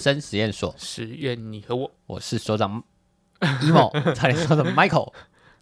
[0.00, 2.82] 生实验所，实验你和我，我是所长
[3.40, 5.12] emo，差点说成 Michael，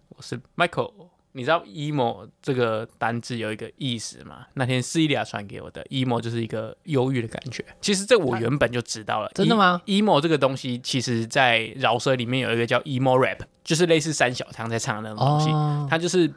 [0.09, 0.93] 我是 Michael。
[1.33, 4.47] 你知道 emo 这个单字有一个意思吗？
[4.55, 7.63] 那天 Celia 传给我的 emo 就是一个忧郁的感觉。
[7.79, 9.29] 其实这我原本就知道了。
[9.35, 15.51] 真的吗？emo 这个东西，其实在饶舌里面有一个叫 emo rap，就是类似三小汤在唱的那种东西。
[15.51, 16.33] 哦、他就是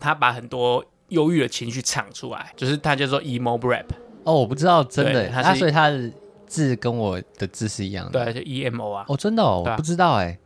[0.00, 3.86] 他把很多忧郁的情绪唱出来，就是他叫做 emo rap。
[4.24, 6.10] 哦，我不知道，真的，他、啊、所以他的
[6.48, 8.24] 字跟我的字是一样的。
[8.24, 9.04] 对，就 emo 啊。
[9.08, 10.38] 哦，真的哦，啊、我不知道哎。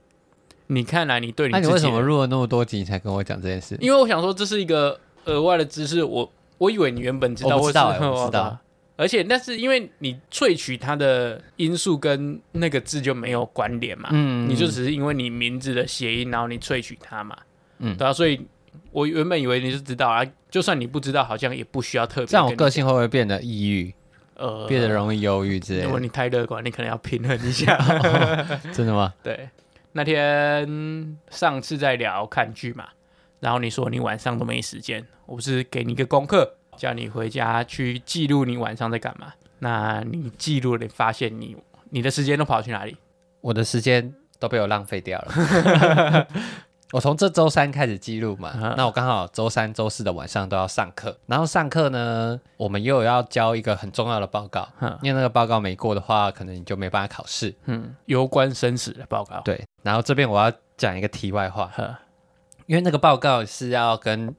[0.68, 3.76] 你看来你对你，那你为什么录了那么多集才跟我讲这件事？
[3.80, 8.58] 因为我想说这是一个额外的知识，我我以为你原本知道，我知道，我知道。
[8.96, 17.36] 而且，那是因为你萃取它的因素跟那个字就没有关联嘛，嗯，你就只是因为你名字的谐音，然后你萃取它嘛，
[17.78, 18.12] 嗯，对啊。
[18.12, 18.40] 所以
[18.92, 22.26] 我原本以为你是知道啊，就算你不知道，好像也不需要特别。
[22.26, 23.92] 这样我个性会不会变得抑郁？
[24.42, 25.84] 呃，变得容易忧郁之类的？
[25.84, 27.76] 如果你太乐观，你可能要平衡一下。
[27.76, 29.14] 哦、 真的吗？
[29.22, 29.48] 对。
[29.92, 32.88] 那天上次在聊看剧嘛，
[33.38, 39.32] 然后你说你晚上都没时间，我不是给你一个功课，叫你回家去记录你晚上在干嘛？
[39.60, 41.56] 那你记录了，你发现你
[41.90, 42.96] 你的时间都跑去哪里？
[43.42, 46.26] 我的时间都被我浪费掉了。
[46.92, 57.54] 我从这周三开始记录嘛，嗯、那我刚好周三、周四的晚上都要上课，然后上课呢，我们又要交一个很重要的报告，嗯、因为那个报告没过的话，可能你就没办法考试。
[57.64, 59.40] 嗯，攸关生死的报告。
[59.40, 61.94] 对，然后这边我要讲一个题外话，嗯、
[62.66, 64.34] 因为那个报告是要跟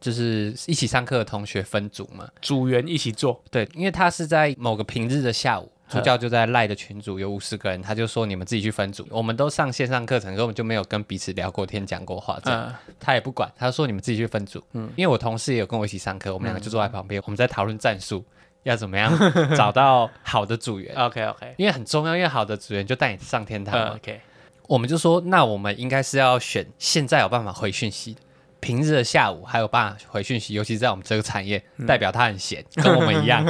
[0.00, 3.42] 就是一起上课的同学分组嘛，组员一起做。
[3.50, 5.68] 对，因为他是在某个平日的下午。
[5.88, 9.06] 助教就在赖的群组有五十个人，他就说，你们自己去分组。
[9.10, 13.50] 我们都上线上课程，根本就没有跟彼此聊过天、讲过话，这样、嗯、他也不管。
[13.56, 14.62] 他说，你们自己去分组。
[14.72, 18.24] 嗯，因为我同事也有跟我一起上课，我们两个就坐在旁边，嗯、我们在讨论战术，
[18.64, 19.12] 要怎么样
[19.56, 20.94] 找到好的组员。
[20.96, 24.20] OK OK，因为很重要，因为好的组员就带你上天堂 OK，
[24.66, 28.20] 我们就说，那我们应该是要选现在有办法回讯息的。
[28.60, 33.44] 平日的下午还有办法回讯息，尤其在我们这个产业，嗯、代表他很闲， 跟我们一样，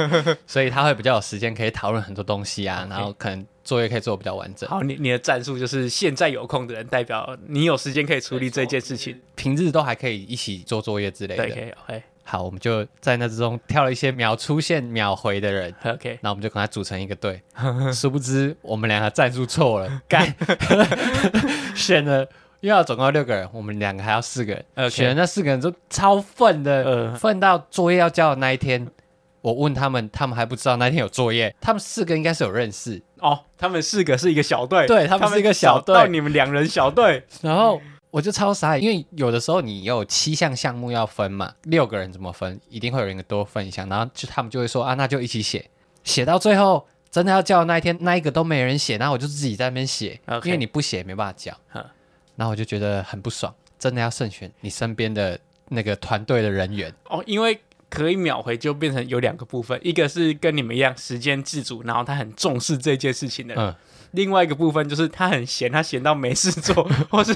[0.45, 4.69] 所以他会比较有时间可以讨论很多东西啊，然后可能作业可以做得比较完整。
[4.69, 11.47] 好，你你的战术就是现在有空的人，代表你有时间可以处理这件事情，平日都还可以一起做作业之类的。
[11.47, 17.41] 对，OK，好，我们就在那之中挑了一些秒出现秒回的人，OK，那我们就跟他组成一个队。
[17.91, 20.35] 殊不知我们两个战术错了，干
[21.75, 22.27] 选了。
[22.61, 24.65] 因为要总共六个人，我们两个还要四个人。
[24.75, 24.89] Okay.
[24.89, 28.85] 选的那四个人都超愤的，愤、呃、到作业要交的那一天，
[29.41, 31.55] 我问他们，他们还不知道那天有作业。
[31.61, 37.23] 他们四个应该是有认识哦，他们四个是一个小队，对，他们是一个小队，你们两人小队。
[37.41, 37.79] 然后
[38.11, 42.59] 我就超傻，因为有的时候你有七项项目要分嘛，六个人怎么分？
[42.67, 45.69] 一定会有人多分一项，然后就他们就会说啊，那就一起写，
[46.03, 50.45] 写到最后真的要交的那一天，那一个都没人写，然后我就自己在那边写，Okay.
[50.45, 51.53] 因为你不写没办法交。
[52.39, 63.75] 然后我就觉得很不爽，真的要慎选你身边的那个团队的人员哦，因为可以秒回就变成有两个部分，一个是跟你们一样时间自主，然后他很重视这件事情的人；嗯、
[64.11, 67.33] 另外一个部分就是他很闲，他闲到没事做， 或是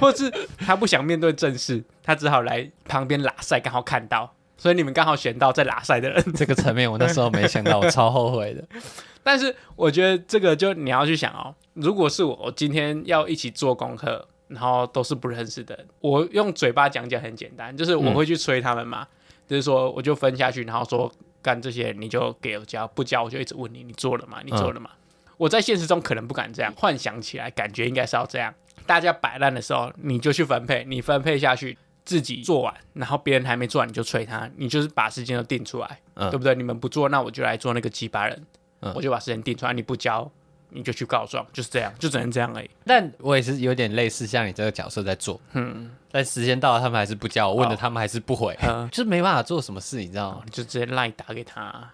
[0.00, 0.28] 或是
[0.58, 6.24] 他不想面对正事，他只好来旁边拉赛，刚好看到，所以你们刚好选到在拉赛的人。
[6.34, 8.64] 这个层面我那时候没想到，我超后悔的。
[9.22, 11.54] 但是我觉得这个就你要去想哦。
[11.74, 19.08] 如果是我，我今天要一起做功课，然后都是不认识的，我用嘴巴讲讲很简单，就是我会去催他们嘛，嗯、
[19.48, 21.10] 就是说我就分下去，然后说
[21.42, 24.38] 干这些你就给我交，不交我就一直问你，你做了吗？
[24.44, 24.90] 你做了吗？
[24.94, 28.54] 嗯、我在现实中可能不敢这样，幻想起来感觉应该是要这样。
[28.86, 36.54] 大家摆烂的时候，你就去分配，你分配下去自己做完，然后别人还没做完你就催他，你就是把时间都定出来，嗯、对不对？
[36.54, 38.46] 你们不做，那我就来做那个鸡巴人，
[38.80, 40.30] 嗯、我就把时间定出来，你不交。
[40.74, 42.68] 你就去告状，就是这样，就只能这样而已。
[42.84, 50.42] 但我也是有点类似像你这个角色在做，嗯，但时间到了，他们还是不叫我，问了他们还是不回，哦、就是没办法做什么事，你知道吗？
[50.50, 51.90] 就直接赖打给他。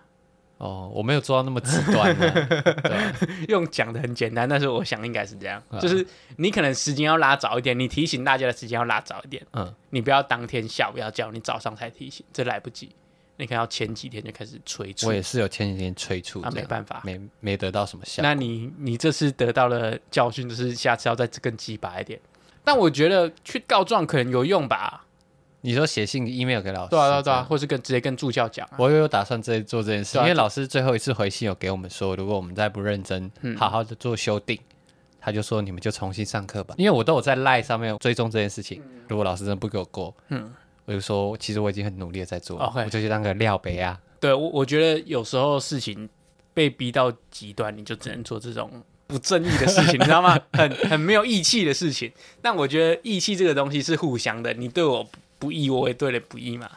[0.59, 6.07] 哦，我没有做到那么极端， 对， 用讲的很简单，但是我想应该是这样，嗯、就是
[6.37, 12.95] 你可能时间要拉早一点，你提醒大家的时间要拉早一点，嗯，你不要当天下午要叫，你早上才提醒，这来不及。
[13.41, 18.23] 你看，要前几天就开始催促，我也是有前几天催促，啊，没办法，没没得到什么效。
[18.23, 22.21] 那你你这次得到了教训，就是下次要再更鸡巴一点。
[22.63, 25.07] 但我觉得去告状可能有用吧？
[25.63, 28.77] 你说写信 email 给老师，对啊对啊对啊，或是跟直接跟助教讲，啊。
[28.79, 34.77] 我也有打算这做这件事，因为老师最后一次回信有给我们说，如果我们再不认真，好好的做修订，嗯、
[35.21, 36.75] 他就说你们就重新上课吧。
[36.79, 40.51] 因为我都有在 Line 上面追踪这件事情，如果老师真的不给我过，嗯。
[40.91, 42.85] 我就说，其实我已经很努力的在做，Okay.
[42.85, 43.97] 我就去当个料杯啊。
[44.19, 46.09] 对，我我觉得有时候事情
[46.53, 48.69] 被逼到极端，你就只能做这种
[49.07, 50.37] 不正义的事情，你知道吗？
[50.55, 52.11] 很很没有义气的事情。
[52.43, 55.09] 但我觉得义气这个东西是互相的，你对我
[55.39, 56.69] 不义，我也对你不义嘛。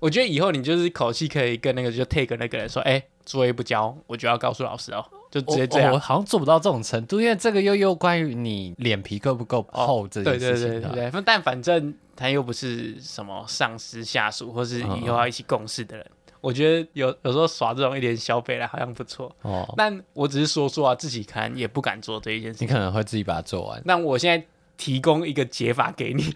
[0.00, 5.90] 我觉得以后你就是口气可以跟那个就 take 那个人说，哎、欸，作业不交，我就要告诉老师哦，就直接这样。
[5.90, 10.68] 我，我好像做不到这种程度，因为这个又又关于你脸皮够不够厚这件事情。
[10.68, 16.06] 对对对对，但反正他又不是什么上司下属，或是以后要一起共事的人。
[16.06, 19.34] 嗯、我觉得有有时候耍这种一点小北来好像不错。
[19.42, 19.66] 哦。
[19.76, 22.68] 但我只是说说啊，自己可能也不敢做这一件事情。
[22.68, 23.82] 你可能会自己把它做完。
[23.84, 24.46] 那我现在。
[24.76, 26.34] 提供一个解法给你，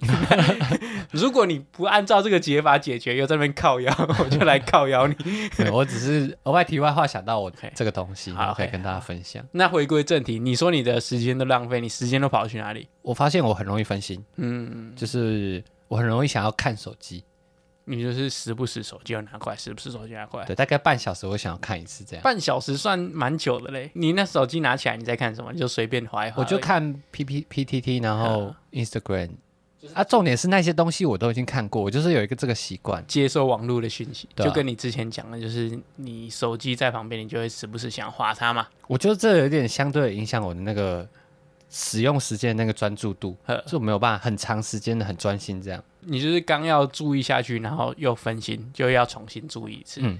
[1.10, 5.16] 如果你不按照这个解法解决，又在那边靠腰， 我就来靠腰你。
[5.72, 9.44] 我只是额外题外话想到我这个东西，好可以跟大家分享。
[9.52, 12.88] 那回归正题，你说你的时间都浪费，你时间都跑去哪里？
[13.02, 17.24] 我发现我很容易分心，嗯，就是我很容易想要看手机。
[17.88, 20.46] 你就是时不时手机要拿过来，时不时手机拿过来。
[20.46, 22.22] 对，大概半小时我想要看一次这样。
[22.22, 23.88] 半小时算蛮久的嘞。
[23.94, 25.52] 你那手机拿起来，你在看什么？
[25.52, 26.42] 你就随便划一划。
[26.42, 29.30] 我就看 P P P T T，然后 Instagram。
[29.94, 34.28] 啊，重点是那些东西我都已经看过，我就是有一个这个习惯，接收网络的讯息。
[34.34, 38.66] 就跟你之前讲的，就是你手机在旁边，你就会时不时想划它嘛。
[38.88, 41.08] 我觉得这有点相对影响我的那个。
[41.68, 43.36] 使用时间那个专注度，
[43.66, 45.82] 就没有办法很长时间的很专心这样。
[46.06, 50.00] 你就是刚要注意下去，然后又分心，就要重新注意一次。
[50.02, 50.18] 嗯，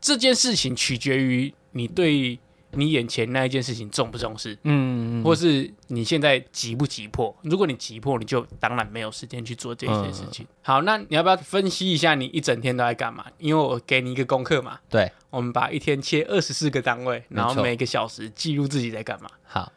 [0.00, 2.38] 这件事情取决于你对
[2.72, 7.34] 你眼前那一件事情重不重视，嗯，或是你现在急不急迫。
[7.42, 10.44] 如果你急迫，你就当然没有时间去做这件事情。
[10.44, 10.54] 嗯。
[10.62, 13.26] 好，那你要不要分析一下你一整天都在干嘛？
[13.38, 14.78] 因为我给你一个功课嘛。
[14.88, 19.28] 对，我们把一天切二十四个单位，然后每个小时记录自己在干嘛。
[19.44, 19.72] 好。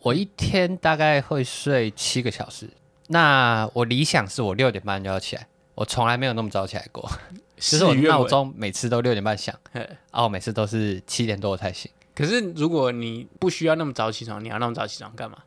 [0.00, 2.70] 我一天大概会睡七个小时，
[3.08, 7.10] 那我理想是我六点半就要起来，我从来没有那么早起来过，
[7.56, 11.90] 就是我闹钟每次都六点半响，然后我每次都是七点多才醒。
[12.14, 15.38] 可是如果你不需要那么早起床，你要那么早起床干嘛？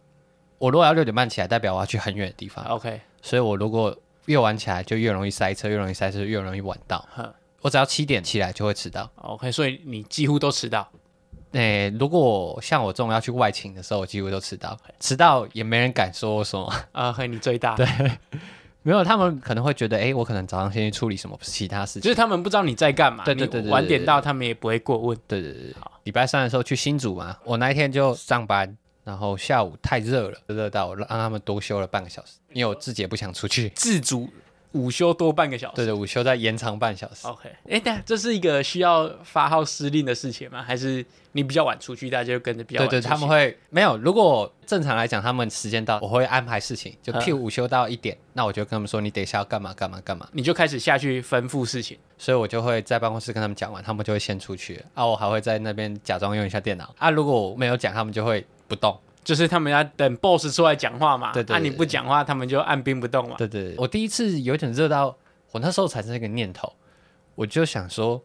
[0.58, 2.64] 我如果要六点半起来，代表我要去很远的地方。
[2.66, 7.08] OK，所以我如果越晚起来，就越容易塞车，越容易塞车，越容易晚到。
[7.62, 9.12] 我只要七点起来就会迟到。
[9.18, 10.90] OK，所以你几乎都迟到。
[11.52, 17.76] 诶、欸，如果像我这种要去外勤的时候，我几乎都迟到，迟到也没人敢说什么啊，和你最大。
[17.76, 17.86] 对，
[18.84, 23.26] 没有，他们可能会觉得，诶、欸，我可能早上先去处理什么其他事情，就是他们不知道你在干嘛。
[23.26, 25.18] 对对对，对，晚点到，他们也不会过问。
[25.28, 34.30] 对对对，好，礼拜三的时候去新竹嘛，我那一天就上班，然后下午太热了，热到我让他们多休了半个小时，因为我自己也不想出去，自主。
[34.74, 37.28] 午休多半个小时，对对，午休再延长半小时。
[37.28, 40.64] OK，哎、欸，但这是一个需要发号施令的事情吗？
[40.64, 42.90] 还是你比较晚出去，大家就跟着比较晚？
[42.90, 43.98] 对对，他们会没有。
[43.98, 51.98] 如果正常来讲，他们时间到，我会安排事情，就譬如午休到一点，那我就跟他们说，你等一下要干嘛干嘛干嘛，你就开始下去吩咐事情。
[52.18, 57.10] 所以我就会在办公室跟他们讲完，他们就会先出去啊，我还会在那边假装用一下电脑啊。
[57.10, 58.98] 如果我没有讲，他们就会不动。
[59.24, 63.36] 就是他们要等 boss 出来讲话嘛，对对，对，对，按、啊、你不讲话，他们就按兵不动嘛。
[63.38, 65.16] 对对，对，我第一次有点热到。
[65.52, 66.72] 我那时候产生一个念头，
[67.36, 68.24] 我就想说，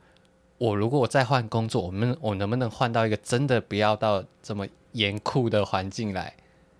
[0.58, 6.32] 我如果我再换工作，我们我能不能换到一个真的不要到这么严酷的环境来？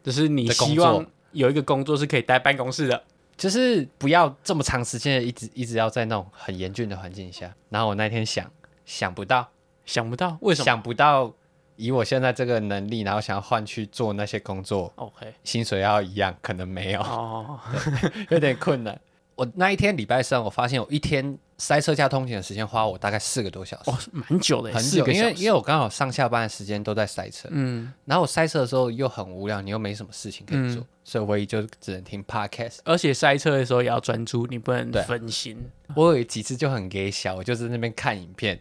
[0.05, 3.03] 就是你希望有一个工作是可以待办公室的，
[3.37, 7.53] 就是不要这么长时间的一直一直要在那种很严峻的环境下。
[7.71, 8.49] 然后我那天想，
[8.85, 9.49] 想不到，
[9.85, 11.35] 想不到，为什么想不到？
[11.77, 17.59] 以我现在这个能力，然后想要换去做那些工作，OK，薪水要一样，可能没有，哦，
[18.31, 18.99] 有点困难。
[19.35, 35.71] 我那一天礼拜三，我发现我一天塞车加通勤的时间花我大概四个多小时，哦，蛮久的，很久，因为因为我刚好上下班的时间都在塞车，嗯，然后我塞车的时候又很无聊，你又没什么事情可以做，嗯、所以我也就只能听 podcast，而且塞车的时候也要专注，你不能分心。
[35.95, 38.59] 我有几次就很给小，我就在那边看影片，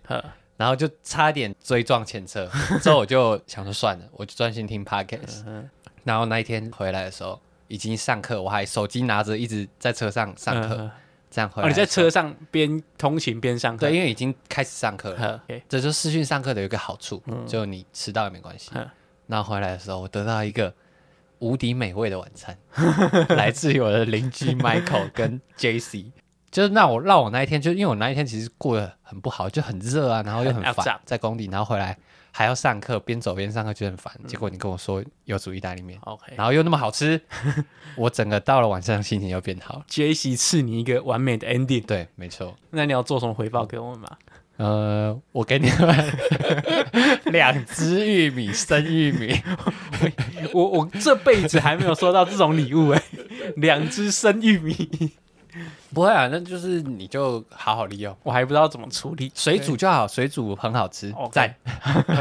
[0.58, 2.50] 然后就差点追撞前车，
[2.82, 5.44] 之后我就想说算了，我就专心听 podcast，
[6.04, 7.40] 然后那一天回来的时候。
[7.68, 10.92] 已经上课，我还手机拿着，一直在车上上课，嗯，
[11.32, 11.68] 这样回来。
[11.68, 13.88] 哦，你在车上边通勤边上课？
[13.88, 15.44] 对，因为已经开始上课了。
[15.48, 15.64] Okay.
[15.68, 18.70] 这就是视讯上课的一个好处，嗯，就你迟到也没关系。
[19.26, 20.72] 那回来的时候，我得到一个
[21.40, 22.56] 无敌美味的晚餐，
[23.36, 26.12] 来自于我的邻居 Michael 跟 JC。
[26.56, 31.98] 就是那我让我那一天，就因为我那一天其实过得很不好，就很热啊，然后又很烦，在工地，然后回来。
[32.32, 34.14] 还要上课，边走边上课就很烦。
[34.28, 37.22] 结果你跟我说有煮意大利面，OK，然后又那么好吃，
[37.96, 39.82] 我整个到了晚上心情又变好。
[39.90, 42.54] JC 赐你一个完美的 ending，对，没错。
[42.72, 44.10] 那你要做什么回报给我们吗？
[44.58, 46.14] 呃，我给你们
[47.32, 49.42] 两只玉米，生玉米。
[50.54, 53.02] 我我这辈子还没有收到这种礼物哎，
[53.56, 55.14] 两只生玉米。
[55.96, 61.16] 不会啊，那就是你就好好利用，我还不知道怎么处理，水煮就好，水煮很好吃。
[61.32, 61.56] 赞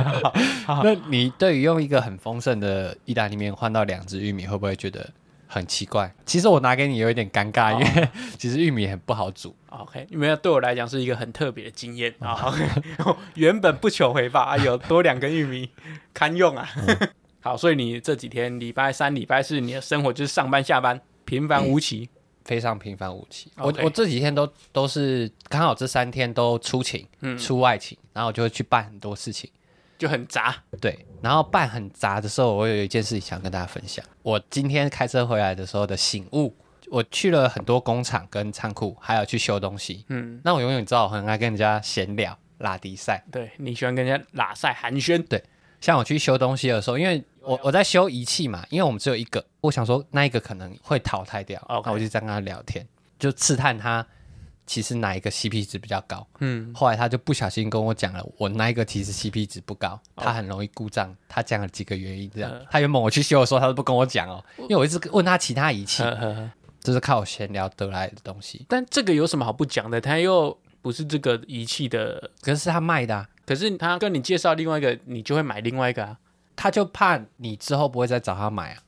[0.85, 5.11] 那你对于用一个很丰盛的意大利面换到两只玉米，会不会觉得
[5.49, 6.15] 很奇怪？
[6.25, 9.53] 其实我拿给你有一点尴尬，因为 其实玉米很不好煮。
[9.71, 12.45] OK，因为对我来讲是一个很特别的经验啊。
[12.45, 12.65] OK，
[13.35, 15.69] 原本不求回报，有多两根玉米
[16.15, 16.69] 堪用啊。
[17.41, 22.09] 好，所以你这几天礼拜三、礼拜四，你的生活就是上班下班，平凡无奇。
[22.45, 23.51] 非常平凡无奇。
[23.57, 29.51] 我我这几天都都是刚好这三天都出勤，嗯，出外勤，然后我就会去办很多事情，
[29.99, 30.55] 就很杂。
[30.81, 34.05] 对，然后办很杂的时候，我有一件事情想跟大家分享。
[34.23, 36.55] 我今天开车回来的时候的醒悟，
[36.91, 40.05] 我去了很多工厂跟仓库，还有去修东西。
[40.09, 43.25] 嗯，那我永远知道我很爱跟人家闲聊、拉迪赛。
[43.33, 45.27] 对，你喜欢跟人家拉赛寒暄。
[45.27, 45.43] 对，
[45.81, 49.45] 像我去修东西的时候，因为我我在修仪器嘛，因为我们只有一个。
[49.61, 51.83] 我想说那一个可能会淘汰掉，Okay.
[51.87, 52.87] 那我就在跟他聊天，
[53.19, 54.07] 就刺探他
[54.67, 56.27] 其实哪一个 CP 值比较高。
[56.41, 61.15] 嗯，后来他就不小心跟我讲了，我那一个其实 CP 值不高，他很容易故障。
[61.29, 62.53] 他讲了几个原因，这样。
[62.71, 66.03] 他原本我去修的时候，他都不跟我讲哦，因为我一直问他其他仪器，
[66.81, 68.67] 这是靠我闲聊得来的东西。
[68.69, 69.99] 但这个有什么好不讲的？
[69.99, 73.27] 他又不是这个仪器的，可是他卖的啊。
[73.47, 76.19] 可是他跟你介绍另外一个，你就会买另外一个啊。
[76.57, 78.83] 他就怕你之后不会再找他买啊。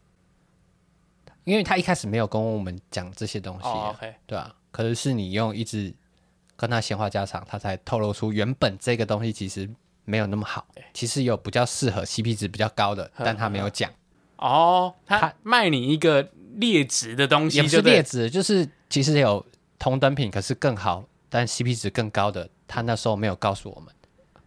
[1.45, 3.95] 因为他一开始没有跟我们讲这些东西，oh.
[4.27, 5.95] 对啊，可是是你用一直
[6.57, 9.71] 跟他闲话家常，他才透露出原本这个东西其实
[10.05, 13.89] 没有那么好，其实有比较适合 CP 值比较高的，但他没有讲。
[14.39, 19.47] 哦，他卖你一个劣质的东西，也不是劣质，就是其实有
[19.79, 23.95] 同等品，可是更好，但 CP 值更高的，他那时候没有告诉我们。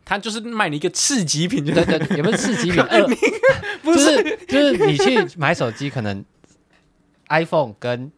[0.09, 2.83] 他就是卖你一个次级品，对对，也不是次级品，
[3.83, 6.25] 不是，就是你去买手机可能。
[7.31, 8.11] iPhone 跟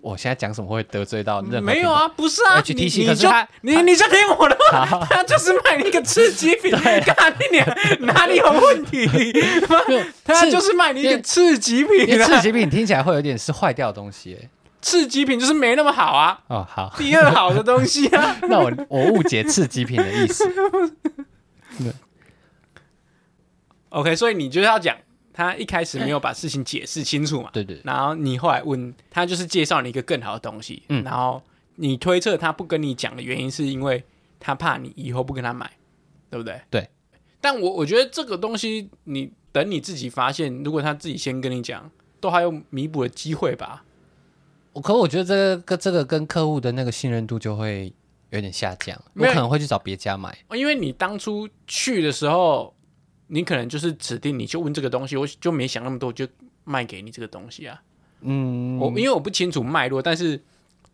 [0.00, 1.60] 我现在讲什么会得罪到任何？
[1.60, 3.28] 没有啊，不是啊，HTC，你就
[3.60, 9.06] 你你就听我的话，他就是卖你一个次级品， 干你哪里有问题？
[10.24, 14.48] 他就是卖你一个次级品，次级品听起来会有点是坏掉的东西，哎，
[14.82, 16.38] 次级品就是没那么好啊。
[16.48, 18.36] 哦，好，第二好的东西啊。
[18.50, 20.44] 那我我误解次级品的意思。
[23.88, 24.94] OK，所以你就是要讲。
[25.34, 27.48] 他一开始没有把事情解释清楚嘛？
[27.54, 27.80] 对对。
[27.84, 30.82] 然后你后来问他，就是介绍你一个更好的东西。
[30.90, 31.02] 嗯。
[31.04, 31.42] 然后
[31.76, 34.04] 你推测他不跟你讲的原因，是因为
[34.38, 35.70] 他怕你以后不跟他买，
[36.28, 36.60] 对不对？
[36.68, 36.86] 对。
[37.40, 43.82] 但我我觉得这个东西，你等你自己发现，如果他自己先跟你讲，都还有弥补的机会吧。
[44.72, 47.92] 我可我觉得这个跟这个跟客户的那个信任度就会
[48.30, 52.74] 有点下降，我可能会去找别家买，因为你当初去的时候。
[53.28, 56.28] 你可能就是指定你就问这个东西，我就没想那么多，就
[56.64, 57.80] 卖给你这个东西啊。
[58.20, 60.38] 嗯，我因为我不清楚脉络，但是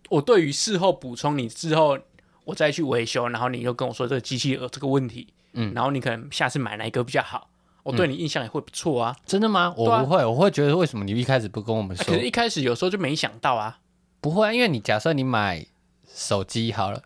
[0.08, 1.98] 我对于事后补充你之后，
[2.44, 7.50] 我再去维修，然后你又跟我说这个机器有这个问题，嗯，然后你可能下次买哪一个比较好，
[7.90, 9.16] 我对你印象也会不错啊。
[9.26, 9.74] 真的吗？
[9.76, 12.04] 我不会，我会觉得为什么你一开始不跟我们说？
[12.06, 13.78] 可是一开始有时候就没想到啊。
[14.20, 15.64] 不会啊，因为你假设你买
[16.12, 17.02] 手机好了，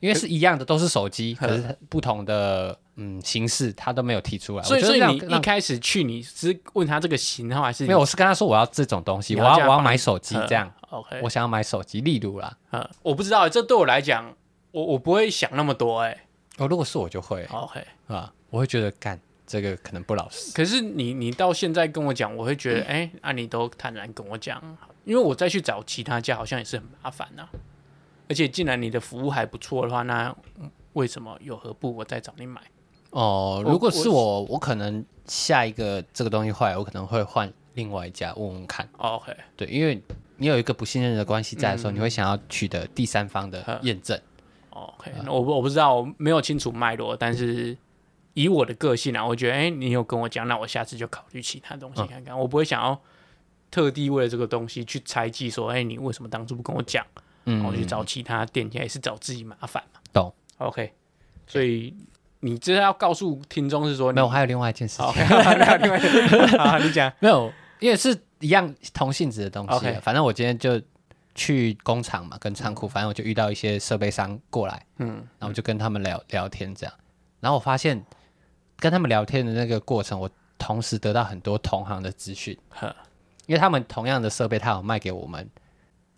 [0.00, 2.78] 因为是一样的，都是手机，可是不同的。
[2.96, 7.84] 嗯，形式他都没有提出来，所以所以你一开始去，你是问他这个型号还是？
[7.86, 10.72] 没有，我是跟他说我要这种东西，我要我要买手机这样。
[10.90, 14.32] OK，我想要买手机，例如啦，嗯，我不知道，这对我来讲，
[14.70, 16.16] 我我不会想那么多，哎，
[16.58, 20.52] 哦，如果是我就会，OK，啊，我会觉得干这个可能不老实。
[20.52, 24.62] 可是你你到现在跟我讲，我会觉得，哎，啊，你都坦然跟我讲，
[25.04, 27.48] 因为我再去找其他家，好像也是很麻烦呐。
[28.28, 30.34] 而且既然你的服务还不错的话，那
[30.94, 32.60] 为什么有何不我再找你买？
[33.10, 38.88] 哦，如果是我，我，我可能下一个这个东西坏，我可能会换另外一家问问看。
[38.96, 40.02] Oh, OK，对，因为
[40.38, 44.18] 你有一个不信任的关系在的时候，嗯、你会想要取得第三方的验证。
[44.70, 47.76] OK，我我不知道，我没有清楚脉络，但是
[48.34, 52.34] 以我的个性啊，我觉得，哎、欸，你有跟我讲，那我下次就考虑其他东西看看。
[52.34, 53.00] 嗯、我不会想要
[53.70, 57.04] 特地为了这个东西去猜忌，说，哎、欸，你为什么当初不跟我讲？
[57.46, 60.00] 嗯，然后去找其他店家，也是找自己麻烦嘛。
[60.12, 60.92] 懂？OK，
[61.46, 61.94] 所以。
[62.40, 65.06] 你这要告诉听众是说没有，还有另外一件事情。
[65.06, 67.50] Okay, 另外一件事好，你讲 没有，
[67.80, 69.72] 因为是一样同性质的东西。
[69.72, 69.98] Okay.
[70.02, 70.78] 反正我今天就
[71.34, 76.94] 去工厂嘛，跟仓库，反正我就遇到一些设备商过来，嗯，然后我就跟他们聊聊天这样。
[77.40, 78.04] 然后我发现
[78.78, 82.56] 跟他们聊天的那个过程，我同时得到很多同行的资讯。
[82.68, 82.94] 呵
[83.46, 85.48] 因为他们同样的设备，他有卖给我们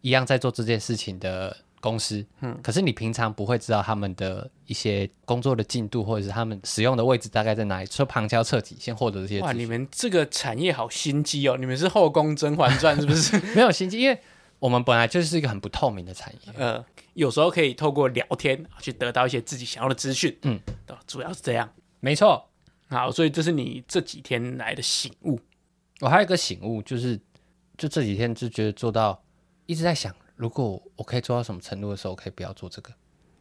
[0.00, 1.56] 一样在做这件事情的。
[1.78, 9.40] 公司，嗯，可是你平常不会知道他们的一些工作的进度，或者是他们使用的位置大概在哪里，说旁敲侧击先获得这些。
[9.40, 11.56] 哇，你们这个产业好心机哦！
[11.56, 13.38] 你们是后宫甄嬛传是不是？
[13.54, 14.18] 没有心机，因为
[14.58, 16.52] 我们本来就是一个很不透明的产业。
[16.56, 16.84] 呃，
[17.14, 20.36] 有时候可以透过聊天去得到一些自己想要的资讯。
[20.42, 20.58] 嗯，
[21.06, 21.70] 主要是这样。
[22.00, 22.45] 没错。
[22.88, 25.38] 好，所以这是你这几天来的醒悟。
[26.00, 27.18] 我还有一个醒悟，就是
[27.76, 29.22] 就这几天就觉得做到
[29.66, 32.92] 一直在想，如果我可以做到什么程度的时候，我可以不要做这个。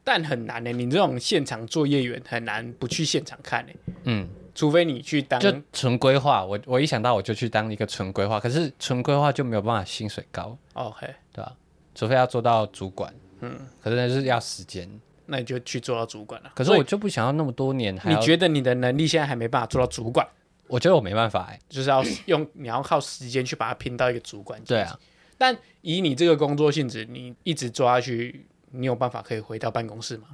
[0.03, 3.73] 但很难呢，你这种现场作业员很难不去现场看呢。
[4.03, 4.29] 嗯。
[4.55, 11.57] 除非你去当就纯规划，我我一想到我就去当一个纯规划，可是纯规划就没有办法薪水高，OK，对吧？
[11.93, 14.89] 除非要做到主管，嗯，可是那是要时间，
[15.27, 16.51] 那你就去做到主管了。
[16.55, 20.27] 可是我就不想要那么多年，你觉得你的能力现在还没办法做到主管？
[20.67, 24.59] 我觉得我没办法，哎，就是要用你要靠时间去把它拼到一个主管。
[24.63, 24.99] 对啊，
[25.37, 30.29] 但以你这个工作性质，你一直做下去，你有办法可以回到办公室吗？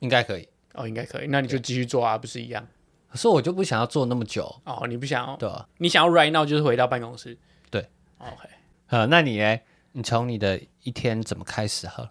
[0.00, 2.66] 应该可以，哦，应该可以，那你就继续做啊，不是一样？
[3.08, 5.36] 可是我就不想要做那么久哦，你不想要？
[5.36, 7.38] 对啊，你想要 right now 就是回到办公室。
[7.70, 7.86] 对
[8.18, 8.48] ，OK。
[8.88, 9.58] 呃，那你呢？
[9.92, 12.08] 你从你的一天怎么开始哈？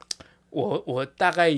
[0.49, 1.49] 我我大概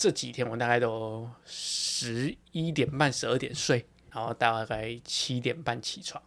[0.00, 6.22] 这几天我大概都十一点半、十二点睡，然后大概七点半起床，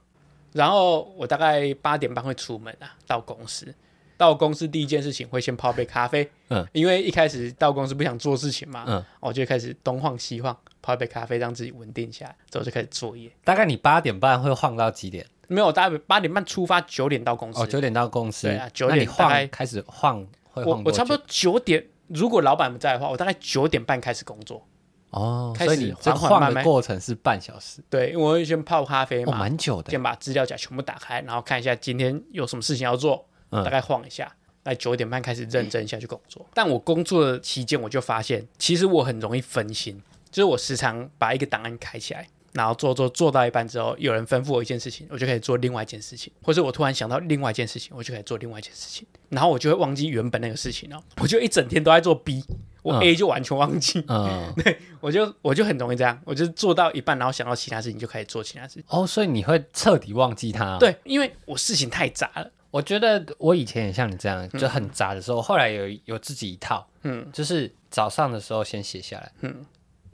[0.52, 3.74] 然后我大概八点半会出门啊，到公司。
[4.16, 13.32] 到公司第一件事情会先泡杯咖啡，嗯，因为一开始到公司不想做事情嘛，嗯，我就开始东晃西晃，泡一杯咖啡让自己稳定下来，之后就开始作业。
[13.44, 15.26] 大概你八点半会晃到几点？
[15.48, 17.60] 没有，大概八点半出发，九点到公司。
[17.60, 18.48] 哦，九点到公司。
[18.48, 20.78] 对啊，九点晃开始晃，会晃。
[20.78, 24.68] 我我差不多九点，如果老板不在的话，我大概九点半开始工作。
[25.12, 27.84] 哦，所以你这晃的过程是半小时。
[27.90, 29.92] 对，因为我会先泡咖啡嘛，蛮久的。
[29.92, 33.26] 先把资料夹全部打开，然后看一下今天有什么事情要做。
[33.52, 36.44] 大概晃一下，在九点半开始认真下去工作。
[36.56, 52.44] 但我工作的期间，我就发现，其实我很容易分心，就是我时常把一个档案开起来，然后做做做到一半之后，有人吩咐我一件事情，我就可以做另外一件事情，或者我突然想到另外一件事情，我就可以做另外一件事情，然后我就会忘记原本那个事情哦， 我就一整天都在做 B，
[52.82, 54.04] 我 A 就完全忘记。
[54.08, 58.84] 嗯，对，我就我就很容易这样，我就做到一半，然后想到其他事情就开始做其他事情。
[58.88, 60.78] 哦，所以你会彻底忘记它？
[60.78, 62.52] 对，因为我事情太杂了。
[62.70, 69.64] 我觉得我以前也像你这样，就很杂的时候，嗯、后来有有自己一套，嗯，就是早上的时候先写下来，嗯，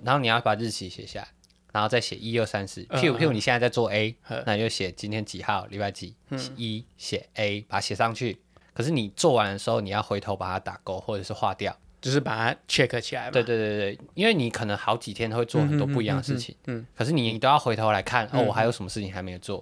[0.04, 1.28] 然后你要把日期写下来，
[1.72, 6.16] 然后再写一二三四，譬如譬如你现在在做 A，、嗯、那你就写今天几号，礼拜几，
[6.56, 8.40] 一写、嗯、A，把它写上去。
[8.74, 13.32] 可是你做完的时候，你要回头把它打勾或者是划掉，就是把它 check 起来嘛。
[13.32, 19.62] 对对对对，因为你可能好几天会做很多不一样的事情，嗯，可是你你都要回头来看，哦，我还有什么事情还没有做。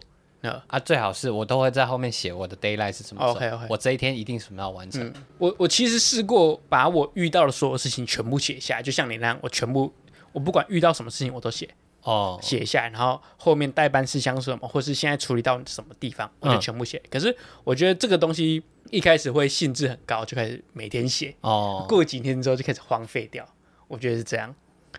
[0.67, 3.67] 啊，最好是我都会在后面写我的 deadline 是什么时候，okay, okay.
[3.69, 5.05] 我这一天一定什么要完成。
[5.05, 9.93] 嗯、我我其实试过把我遇到的所有事情全部写下来，就像你那样，我全部
[10.31, 11.69] 我不管遇到什么事情我都写
[12.03, 16.97] 哦，写下来，然后后面代办事项是什么，或是现在处理到什么地方，我就全部写。
[16.97, 23.47] 嗯、可是我觉得这个东西一开始会兴致很高，就开始每天写哦，过几天之后就开始荒废掉。
[23.87, 24.53] 我觉得是这样，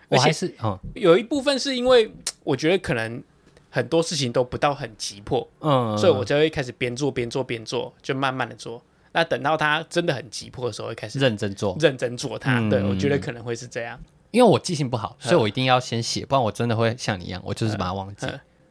[0.07, 2.11] 我还是嗯，有一部分是因为
[2.43, 3.23] 我觉得可能。
[3.71, 8.83] 很多事情都不到很急迫，嗯，所以我就会开始边做边做边做，就慢慢的做。
[9.11, 12.67] 那等到它真的很急迫的时候，会开始认真做，认真做它。
[12.67, 13.99] 对，我觉得可能会是这样，
[14.31, 18.27] 因为我记性不好，所以我一定要先写，不然我真的会像你一样，我就是把它忘记。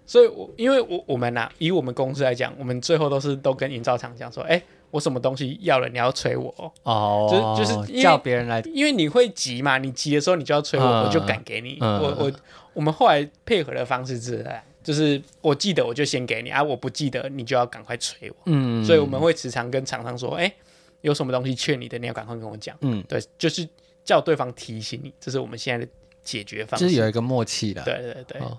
[0.06, 11.76] 所以，我因为我我们呐，以我们公司来讲，我们最后都是都跟营造厂讲说，哎，我什么东西要了，你要催我哦，就就是叫别人来，因为你会急嘛，你急的时候你就要催我，我就敢给你。
[11.80, 12.32] 我我
[12.74, 14.46] 我们后来配合的方式是。
[14.80, 18.36] 就是我记得我就先给你啊，我不记得你就要赶快催我。
[18.46, 20.54] 嗯，所以我们会时常跟厂商说，哎、欸，
[21.02, 22.74] 有什么东西缺你的，你要赶快跟我讲。
[22.80, 23.68] 嗯，对，就是
[24.08, 25.92] 叫对方提醒你，这是我们现在的
[26.22, 26.86] 解决方式。
[26.86, 27.84] 就是有一个默契的。
[27.84, 28.40] 对对对。
[28.40, 28.58] 哦，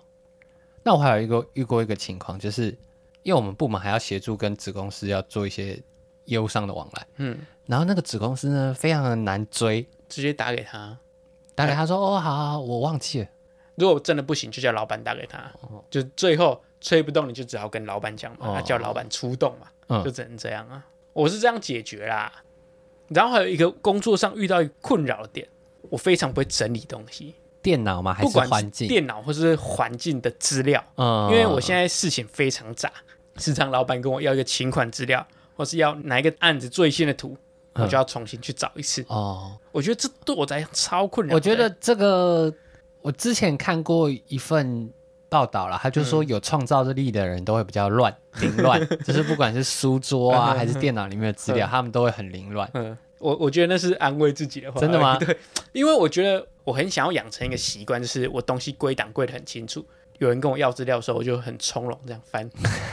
[0.84, 2.66] 那我还有一个遇过一个情况，就是
[3.24, 5.82] 因为我们部门还要协助跟子公司要做一些
[6.26, 7.08] 业务上的往来。
[7.16, 10.96] 嗯，然后那个子公司呢，非常的难追，直接打给他，
[11.56, 13.28] 打给他说，哦，好好好，我忘记了。
[13.74, 20.86] 如果真的不行，就叫老板打给他，哦、就最后催不动，你就只好跟老板讲嘛，哦、叫老板出动嘛，嗯、就只能这样啊。
[21.14, 22.32] 我是这样解决啦。
[23.10, 25.48] 然后还有一个工作上遇到一个困扰的点，
[25.90, 28.14] 我非常不会整理东西，电脑吗？
[28.14, 28.88] 还是环境？
[28.88, 32.92] 电脑或是环境的资料，嗯、因为我现在事情非常杂，
[33.38, 37.38] 时常老板跟我要一个请款资料，或是要哪一个案子最新的图，
[37.74, 39.06] 嗯、我就要重新去找一次。
[39.08, 41.36] 哦，我觉得这对我来讲超困扰。
[41.36, 42.54] 我觉得这个。
[43.02, 44.92] 我之前看过一份
[45.30, 52.70] 报道了，他就说有创造力的人都会比较乱、 凌乱，就是不管是书桌啊还是电脑里面的资料，他们都会很凌乱。
[52.74, 54.80] 嗯，我我觉得那是安慰自己的话。
[54.80, 55.18] 真的吗？
[55.18, 55.38] 对，
[55.72, 59.86] 因为我觉得我很想要养成一个习惯，就是我东西归档归的很清楚。
[60.18, 62.50] 有人跟我要资料的时候，我就很从容这样翻，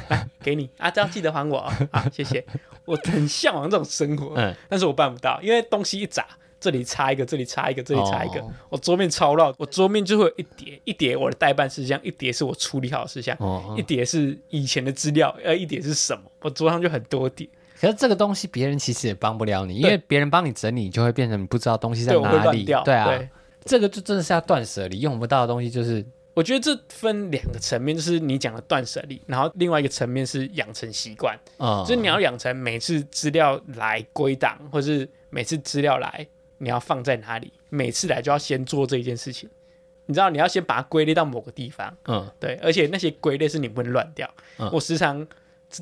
[0.08, 1.72] 来 给你啊，这要记得还我
[2.12, 2.44] 谢谢。
[2.84, 6.24] 我很向往这种生活，嗯，但是我办不到，因为东西一砸，
[6.58, 16.22] 这里插一个，这里插一个，这里插一个，哦、我桌面超乱，我桌面就会有一叠一叠我的待办事项，一叠是我处理好的事项，哦、一叠是以前的资料，呃，一叠是什么？
[16.40, 17.48] 我桌上就很多叠。
[17.78, 22.64] 可是这个东西别人其实也帮不了你，因为别人帮你整理，你就会变成你不知道东西在哪里。
[22.64, 23.28] 对，对啊，对
[23.64, 26.04] 这个就真的是要断舍离，用不到的东西就是。
[26.32, 36.26] 我觉得这分两个层面，就是你讲的断舍离，然后另外一个层面是养成习惯，嗯，就是你要养成每次资料来归档，或是每次资料来
[36.58, 39.48] 你要放在哪里，每次来就要先做这一件事情。
[40.06, 44.28] 你知道你要先把它归类到某个地方，嗯，对，而且那些归类是你不能乱掉。
[44.58, 45.26] 嗯、我时常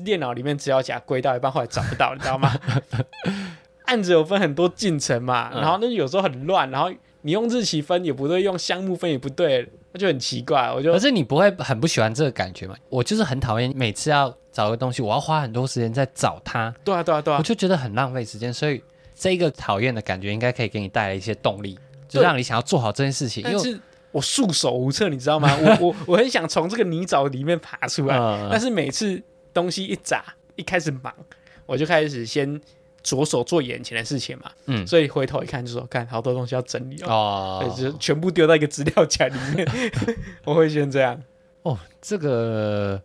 [0.03, 2.51] 电脑里面只要夹归到一半，后来找不到，你知道吗？
[3.85, 9.69] 案子有分很多进程嘛，然后那有时候很乱，然后你用日期分也不对，用项目分也不对。
[9.91, 12.75] 那就很奇怪，我就可是你不会很不喜欢这个感觉嘛？
[12.89, 16.73] 我就是很讨厌每次要找个东西，我要花很多时间在找它。
[16.83, 18.53] 对啊，对啊，对啊，我就觉得很浪费时间。
[18.53, 18.83] 所以
[19.15, 23.43] 这个讨厌的感觉应该可以给你带来一些动力，就让你想要做好这件事情。
[23.43, 23.79] 但是
[24.11, 25.57] 我束手无策，你知道吗？
[25.57, 29.21] 我 我我很想从这个泥沼里面爬出来，嗯、但是每次
[29.53, 30.23] 东西一砸，
[30.55, 31.13] 一开始忙，
[31.65, 32.61] 我就开始先。
[33.05, 39.67] 着手做眼前的事情嘛，嗯，所以回头一看就说，看好多东西要整理哦，哦就全部丢到一个资料夹里面，
[40.43, 41.21] 我会先这样。
[41.61, 42.99] 哦，这个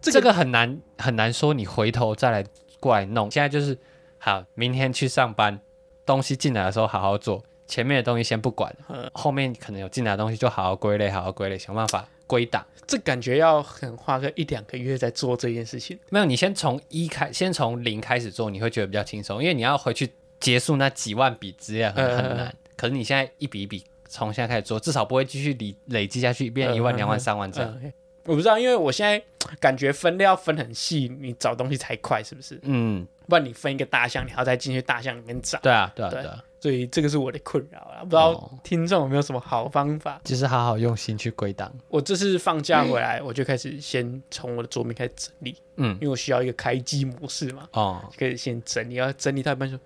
[0.00, 2.42] 这个很难很难说，你回头再来
[2.80, 3.30] 过来弄。
[3.30, 3.76] 现在就是
[4.24, 5.60] 好，明天去上班，
[6.06, 12.64] 东西进来的时候好好做，前面的东西先不管，嗯、后面可能有进来的东西就好好归类，好好归类，想办法归档。
[12.86, 15.98] 这感觉要很花个一两个月在做这件事情。
[16.08, 20.10] 没有，你先从一开，先从零开始做，你会觉得比较轻松，因为你要回去
[20.40, 22.46] 结束那几万笔资料很很难。
[22.46, 27.78] 呃、可是你现在一笔一笔从现在开始做，至少不会继续累累积下去，变一万、两万、三万这样。
[28.24, 29.22] 我不知道，因为我现在
[29.60, 32.58] 感觉分类要分很细，你找东西才快，是不是？
[32.62, 33.06] 嗯。
[33.26, 35.58] 不然你分一个大象，你还要再进去大象里面找。
[35.60, 36.44] 对啊，对啊，对啊。
[36.60, 40.20] 所以这个是我的困扰啊，不知道听众有没有什么好方法？
[40.24, 41.72] 就是好好用心去归档。
[41.88, 49.78] 我这次放假回来，我就开始先从我的桌面开始整理，嗯，因为我需要一个开机模式嘛，哦，可以先整理，要整理到一半说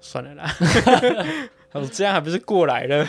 [0.00, 0.56] 算了啦，
[1.72, 3.08] 我这样还不是过来了？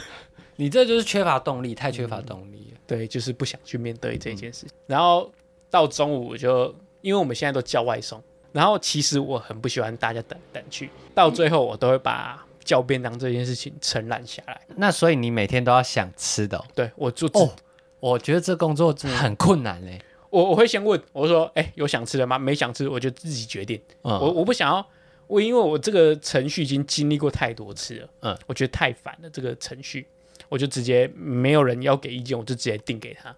[0.58, 4.66] 你这就是缺乏动力，太缺乏动力，嗯，对，就是不想去面对这件事。
[4.66, 5.32] 嗯，然后
[5.70, 8.22] 到中午我就，因为我们现在都叫外送，
[8.52, 12.42] 然后其实我很不喜欢大家等等去，到最后我都会把。
[12.66, 16.58] 叫便当这件事情承揽下来，那所以你每天都要想吃的。
[16.58, 17.54] 哦，对，我就哦，
[18.00, 20.02] 我觉得这工作很困难嘞。
[20.32, 22.40] 我我会先问，我说，哎，有想吃的吗？
[22.40, 23.80] 没想吃，我就自己决定。
[24.02, 24.84] 嗯、我我不想要，
[25.28, 29.30] 我因为我这个程序已经经历过太多次了，嗯，我觉得太烦了。
[29.30, 30.08] 这个程序，
[30.56, 33.36] 我就直接没有人要给意见，我就直接定给他。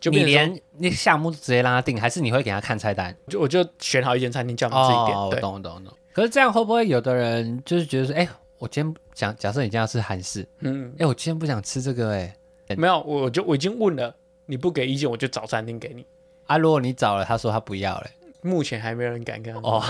[0.00, 3.16] 就你连那项目直接让他定，还是你会给他看菜单？
[3.28, 5.16] 就我就选好一间餐厅叫你自己点。
[5.16, 5.94] 哦，懂懂懂。
[6.12, 8.28] 可是这样会不会有的人就是觉得说，哎？
[8.58, 12.34] 我今天讲，假设你今天要吃韩式，嗯，哎、欸，我今天不想吃这个、欸，
[12.68, 16.04] 哎，没有，我就我已经问了，你不给意见，我就找餐厅给你。
[16.46, 18.10] 啊，如果你找了，他说他不要嘞，
[18.42, 19.82] 目前还没有人敢跟他哦，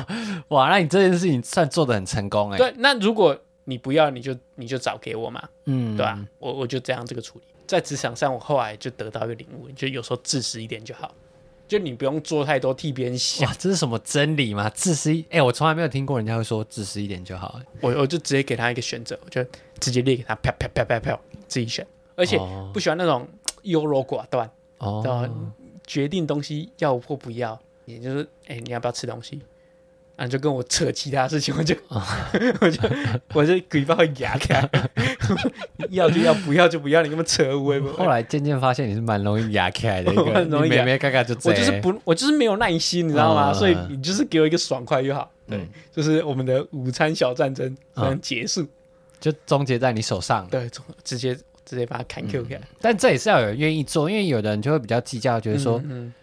[0.48, 2.58] 哇，那你这件事情算做的很成功哎、欸。
[2.58, 6.28] 对，那如果你不要，你就你就找给我嘛，嗯，对吧、啊？
[6.38, 11.14] 我我就这样这个处理，在职场上，我后来就得到一个领悟，就有时候自私一点就好。
[11.68, 14.70] 就你不用做太多替别人想，哇，这是什么真理吗？
[14.70, 17.60] 自私一，哎、欸，我从来没有听过人家会说自私一点就好。
[17.82, 19.44] 我我就直接给他一个选择，我就
[19.78, 21.86] 直接列给他，啪啪啪啪啪，自己选。
[22.16, 22.40] 而且
[22.72, 23.28] 不喜欢那种
[23.64, 25.28] 优柔寡断，哦，
[25.86, 29.42] 决定东西要或不要，也就是，哎、欸，你要不要吃东西？
[30.18, 32.02] 啊，就跟我扯其他事情，我就，哦、
[32.60, 32.82] 我就，
[33.34, 34.68] 我就嘴巴会牙开，
[35.90, 37.80] 要就要，不要就不要，你那么扯我。
[37.92, 41.48] 后来渐渐发现你是蛮容易牙开的一个， 很容易牙开开就这。
[41.48, 43.52] 我就是不，我就是没有耐心，你知道吗？
[43.52, 45.30] 哦、所以你就是给我一个爽快就好。
[45.46, 48.66] 对，嗯、就是我们的午餐小战争能结束，
[49.20, 50.44] 就终结在你手上。
[50.50, 50.68] 对，
[51.04, 51.32] 直接
[51.64, 52.62] 直接把它砍 Q 开、嗯。
[52.80, 55.78] 但这也是要有人愿意做，因为有的人就会比较计较，觉得说。
[55.84, 56.14] 嗯嗯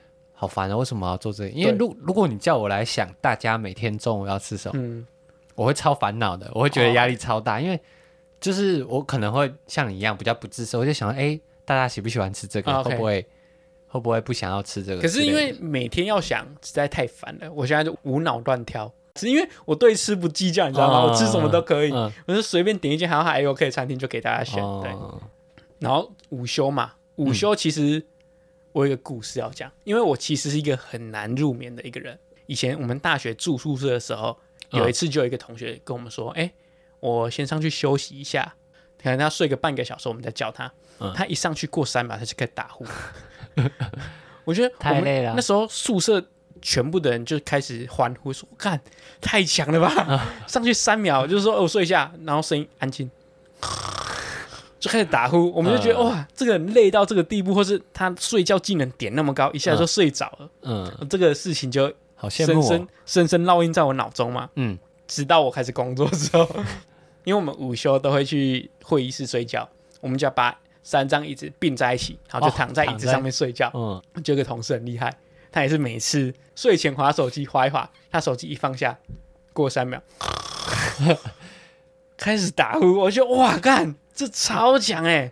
[0.45, 0.77] 好烦啊！
[0.77, 1.49] 为什么要做这个？
[1.49, 5.05] 因为如如果你叫我来想大家每天中午要吃什么，嗯、
[5.55, 7.57] 我会超烦恼的，我会觉得压力超大。
[7.57, 7.79] 哦、因为
[8.39, 12.71] 就是我可能会像你一样比较不自私，我就想说，哎，大家喜不喜欢吃这个？
[12.71, 13.25] 哦、会不会
[13.87, 15.01] 会不会不想要吃这个？
[15.01, 18.91] 可是因为每天要想实在太烦了，我现在就无脑乱挑。
[19.17, 20.99] 是因为我对吃不计较，你知道吗？
[20.99, 24.61] 哦、我吃什么都可以，嗯、我就随便点一间好像还 OK 的餐厅就给大家选。
[24.61, 28.03] 哦、对，然后午休嘛，午休其实、嗯。
[28.75, 32.19] 我有一个故事要讲，因为我其实是一个很难入眠的一个人。
[32.45, 34.37] 以前我们大学住宿舍的时候，
[34.71, 36.51] 有一次就有一个同学跟我们说：“哎、嗯，
[36.99, 38.53] 我先上去休息一下，
[39.01, 40.69] 可能他睡个半个小时，我们再叫他。
[40.99, 42.85] 嗯”他一上去过三秒，他就开始打呼。
[44.43, 46.21] 我觉得我太累了那时候宿舍
[46.61, 48.81] 全部的人就开始欢呼说：“看，
[49.21, 53.09] 太强了吧！”上去三秒就是说：“哦，我睡一下。”然后声音安静，
[54.85, 55.51] 就开始打呼。
[55.51, 60.49] 我们就觉得、嗯、哇，这个人累到这个地步，或是他睡觉技能点那么高，一下就睡着了。
[60.61, 64.47] 嗯，这个事情就好羡慕、哦，深深深深烙印在我脑中嘛。
[64.53, 66.47] 嗯，直到我开始工作之后，
[67.25, 69.67] 因为我们午休都会去会议室睡觉，
[70.01, 73.71] 我们就要把三张椅子并在一起，然后就躺在椅子上面睡觉。
[73.73, 75.11] 嗯，就有个同事很厉害，
[75.51, 78.95] 他也是每次睡前划手机划一划，他手机一放下，
[79.51, 79.99] 过三秒
[82.15, 82.99] 开始打呼。
[82.99, 85.31] 我就哇，干这超强哎！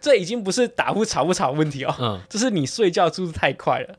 [0.00, 3.94] 这已经不是打呼吵不吵问题哦，嗯，这是你睡觉速度太快了。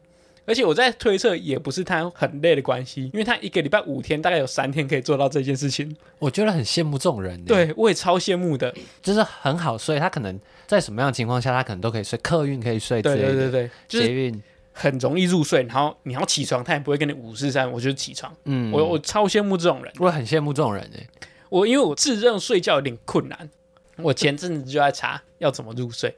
[0.45, 5.95] 而且我在推测，也不是他很累的关系，因为他一个礼拜五天，大概有三天可以做到这件事情。
[6.19, 7.41] 我觉得很羡慕这种人。
[7.45, 9.97] 对，我也超羡慕的，就是很好睡。
[9.97, 14.43] 他可能在什么样的情况下，他可能都可以睡，客运可以睡，对对对对，就是捷运
[14.73, 15.63] 很容易入睡。
[15.63, 18.35] 然后你要起床，他也不会跟你五四三，我就起床。
[18.43, 21.07] 嗯，我我超羡慕这种人，我很羡慕这种人诶。
[21.47, 23.49] 我因为我自认睡觉有点困难，
[23.97, 26.15] 我前阵子就在查要怎么入睡，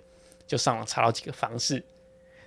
[0.47, 1.83] 就上网查到几个方式。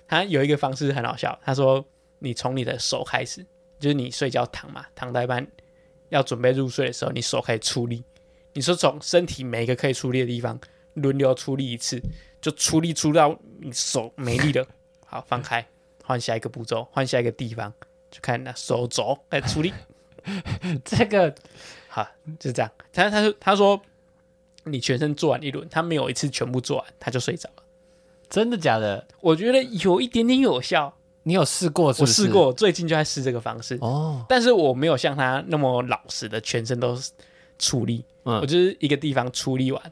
[0.07, 1.85] 他有一个方式很好笑，他说。
[2.21, 3.45] 你从你的手开始，
[3.79, 5.47] 就是你睡觉躺嘛，躺到一半
[6.09, 8.03] 要准备入睡的时候，你手开始出力。
[8.51, 10.59] 你说从身体每一个可以出力的地方
[10.95, 11.97] 轮流出力一次，
[12.41, 14.67] 就出力出到你手没力了，
[15.05, 15.65] 好放开，
[16.03, 17.73] 换下一个步骤，换下一个地方，
[18.11, 19.73] 就看那手肘来出力。
[20.83, 21.33] 这个
[21.87, 22.05] 好
[22.37, 22.69] 就是这样。
[22.91, 23.81] 他他说他说
[24.63, 27.63] 你全身做完一轮，他没有一次全部做完，他就睡着了。
[28.29, 29.07] 真的假的？
[29.21, 30.93] 我觉得有一点点有效。
[31.23, 32.21] 你有试过是不是？
[32.21, 34.25] 我试过，最近就在试这个方式哦。
[34.27, 36.97] 但是我没有像他那么老实的全身都
[37.59, 39.91] 出力，嗯，我就是一个地方处理完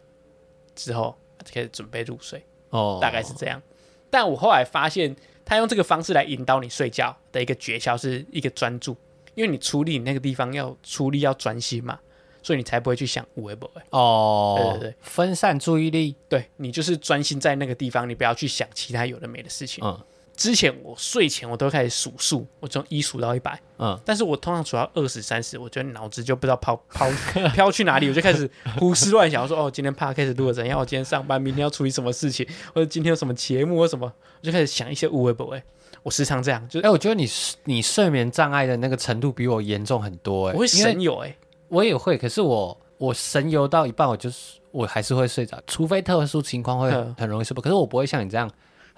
[0.73, 3.62] 之后就开始准备入睡哦，大概是这样。
[4.10, 8.95] 但我后来发现，他用这个方式来引导你睡觉的一个诀窍是一个专注，
[9.36, 11.99] 因为你出力，你那个地方要出力要专心嘛，
[12.47, 14.55] 所以你才不会去想无为不为哦。
[14.57, 19.99] 对对对，分散注意力，对你就是专心在那个地方，你不要去想其他有的没的事情，嗯。
[20.38, 27.10] 之前我睡前我都开始数数，我从一数到一百，嗯，但是我通常数到二十三十，我觉得脑子就不知道抛抛
[27.53, 30.79] 飘去哪里，我就开始胡思乱想，我说哦，今天 Podcast 开始录了怎样？
[30.79, 34.05] 我今天上班，明天要处理什么事情，或者今天有什么节目或什么，
[34.39, 35.62] 我就开始想一些无为不为。
[36.03, 37.27] 我时常这样，就哎、欸，我觉得你
[37.63, 41.36] 你睡眠障碍的那个程度比我严重很多，哎，我会神游，哎，
[41.69, 48.49] 我也会，可是我我神游到一半，我就是我还是会睡着，除非特殊情况会很容易睡不，可是我不会像你这样。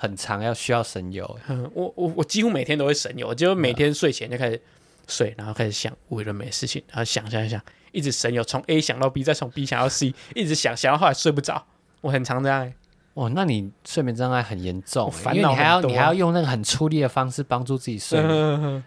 [0.02, 1.40] 很长，要需要神游。
[1.50, 4.62] 嗯，我我我几乎每天都会神游，就每天睡前就开始
[5.10, 11.62] 睡，然后开始想为了没事情，然后想想想，一直神游，从 A 想到 B，再从 B 想到 C，一直想想到后来睡不着。
[12.00, 12.72] 我很常这样。
[13.14, 18.32] 哦，那你睡眠障碍很严重，因为你还要你还要用那个很出力的方式帮助自己睡眠。
[18.32, 18.84] 嗯。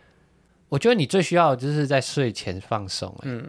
[0.73, 3.15] 我觉得你最需要的就是在睡前放松。
[3.25, 3.43] 嗯，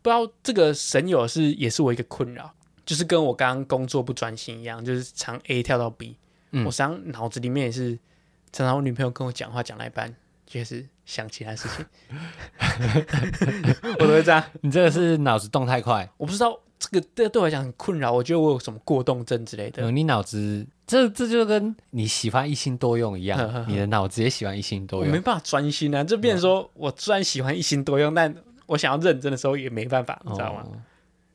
[0.00, 2.48] 不知道这个神游是也是我一个困扰，
[2.86, 6.16] 就是跟我刚刚工作不专心一样，就是从 A 跳到 B。
[6.52, 7.98] 嗯、我常脑子里面也是，
[8.52, 10.14] 常常我女朋友跟我讲话讲到一半，
[10.46, 11.84] 就是想其他事情，
[13.98, 14.44] 我都会这样。
[14.60, 18.12] 你这个是脑子动太快，我不知道这个对对我来讲很困扰。
[18.12, 19.82] 我觉得我有什么过动症之类的。
[19.82, 25.08] 嗯、你脑子这这就跟你喜欢一心多用一样，呵呵呵你的脑子也喜欢一心多用。
[25.08, 28.34] 我没办法专心啊，这变成说我虽然喜欢一心多用，但
[28.66, 30.62] 我想要认真的时候也没办法，你知道吗？
[30.64, 30.72] 哦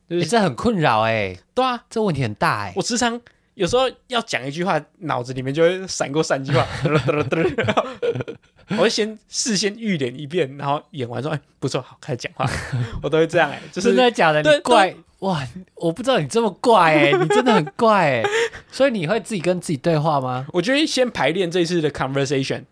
[0.09, 1.39] 就是欸、这很困扰哎、欸。
[1.53, 2.73] 对啊，这问题很大哎、欸。
[2.75, 3.19] 我时常。
[3.55, 6.65] 有时候要讲一句话，脑子里面就会闪过三句话，
[8.69, 12.49] 我会先事先预演一遍，然后演完之后，哎，不错，好，开始讲话。
[13.03, 14.41] 我都会这样、欸，哎，就是真的假的？
[14.41, 15.45] 你怪哇！
[15.75, 18.29] 我不知道你这么怪、欸，哎， 你真的很怪、欸，哎。
[18.71, 20.45] 所以你会自己跟自己对话吗？
[20.51, 22.63] 我觉得先排练这次的 conversation，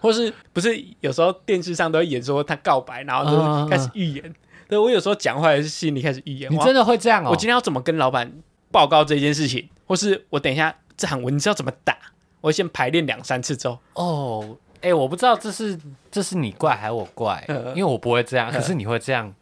[0.00, 4.34] 或是不是有时候电视上都会演说他告白，然后就开始预演。
[4.68, 6.50] 对，我有时候讲话也是心里开始预言。
[6.50, 7.30] 你真的会这样哦？
[7.30, 8.32] 我今天要怎么跟老板？
[8.70, 11.96] 报告这件事情，或是我等一下这行文你知道怎么打？
[12.40, 13.78] 我先排练两三次之后。
[13.94, 15.78] 哦，哎，我不知道这是
[16.10, 17.44] 这是你怪还是我怪，
[17.74, 19.32] 因为我不会这样，可是你会这样。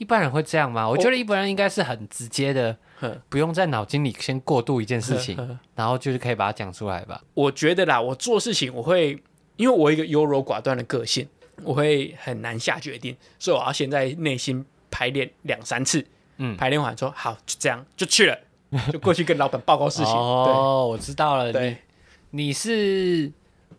[0.00, 0.88] 一般人会这样吗？
[0.88, 2.74] 我觉得一般人应该是很直接的，
[3.28, 5.36] 不用在脑筋里先过渡一件事情，
[5.74, 7.22] 然后就是可以把它讲出来吧。
[7.34, 9.22] 我觉得啦，我做事情我会，
[9.56, 11.28] 因为我一个优柔寡断的个性，
[11.62, 16.02] 我会很难下决定，所以我要先在内心排练两三次。
[16.38, 18.38] 嗯，排练完说好，就这样就去了。
[18.90, 20.14] 就过去跟老板报告事情。
[20.14, 21.52] 哦，我知道了。
[21.52, 21.76] 对，
[22.30, 23.30] 你，你是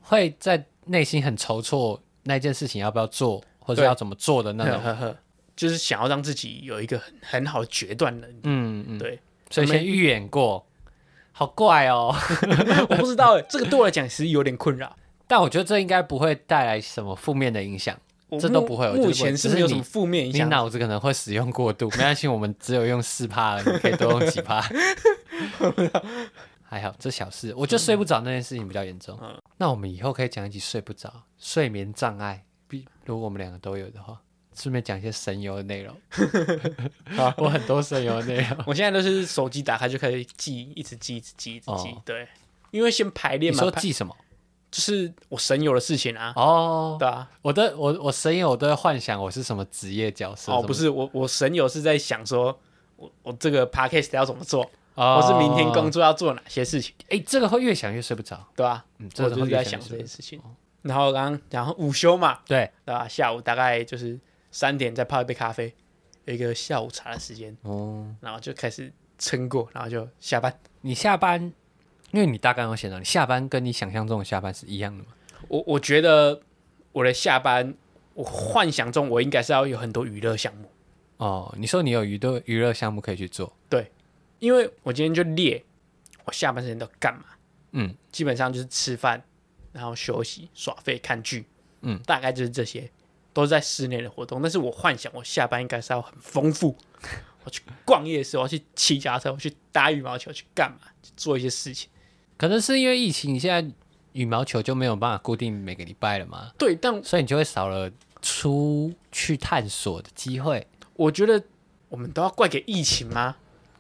[0.02, 5.16] 会在内心很筹措那件事情要不要做，或者要怎么做的那种。
[5.62, 8.40] 就是想要让自己有一个很很好的决断能力。
[8.46, 9.20] 嗯嗯，对。
[9.52, 10.66] 所以先预演过，
[11.32, 12.12] 好怪哦，
[12.90, 14.98] 我不知道哎，这个对我来讲其实有点困扰。
[15.28, 17.96] 但我觉得这应该不会带来什么负面的影响，
[18.40, 18.92] 这都不会。
[18.94, 24.60] 目前是没有什么负面影响，你脑子可能会使用过度，没关系，我们只有用四趴，你可以多用几趴。
[26.64, 27.54] 还好，这小事。
[27.56, 29.16] 我觉得睡不着那件事情比较严重。
[29.22, 34.22] 嗯，那我们以后可以讲一集睡不着、睡眠障碍，比如果我们两个都有的话，
[34.56, 35.96] 顺便讲一些神游的内容。
[37.16, 38.58] 好， 我很多神游的内容。
[38.68, 41.90] 我现在都是手机打开就可以记，一直记，一直记，一直记。
[41.90, 42.28] 哦、对，
[42.72, 43.64] 因为先排练嘛。
[43.64, 44.16] 你说记什么？
[44.70, 46.34] 就是我神游的事情啊。
[46.36, 50.52] 哦，对啊，我的我我神游我都在幻想我是什么职业角色。
[50.52, 52.58] 哦，不是，我我神游是在想说
[52.96, 54.70] 我我这个 podcast 要怎么做。
[54.94, 56.94] 我、oh, 是明天工作要做哪些事情？
[57.04, 58.86] 哎、欸，这个会越想越睡不着，对吧、啊？
[59.00, 60.40] 嗯，这个、就是在想这件事情。
[60.82, 63.08] 然后刚刚然后午休嘛，对，对吧？
[63.08, 64.20] 下午大概就是
[64.52, 65.74] 三点再泡一杯咖啡，
[66.26, 67.56] 有一个下午茶的时间。
[67.64, 70.54] 哦，然后就开始撑过，然后就下班。
[70.82, 71.42] 你下班，
[72.12, 75.10] 因为你大概有写到，你下班跟你想象中的下班是一样的吗？
[75.48, 76.42] 我我觉得
[76.92, 77.74] 我的下班，
[78.14, 80.70] 我幻想中我应该是要有很多娱乐项目。
[81.18, 83.56] 哦，你说你有娱乐娱乐项目可以去做？
[83.70, 83.92] 对。
[84.40, 85.64] 因为我今天就列
[86.26, 87.26] 我下半时间都干嘛，
[87.74, 89.22] 嗯，基本上就是吃饭，
[89.72, 91.46] 然后休息、耍废、看剧，
[91.82, 92.90] 嗯，大概就是这些，
[93.34, 94.42] 都是在室内的活动。
[94.42, 96.76] 但是我幻想我下班应该是要很丰富，
[97.44, 101.90] 我去逛夜市，我要去骑脚踏车，我去打羽毛球，去干嘛，去做一些事情。
[102.38, 103.74] 可能是因为疫情，现在
[104.14, 106.52] 羽毛球就没有办法固定每个礼拜了嘛？
[106.58, 107.92] 对，但所以你就会少了
[108.22, 110.66] 出去探索的机会。
[110.96, 111.44] 我觉得
[111.90, 113.36] 我们都要怪给疫情吗？